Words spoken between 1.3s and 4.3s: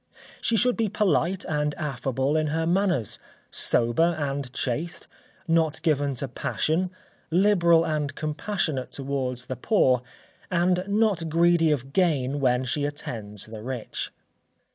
and affable in her manners, sober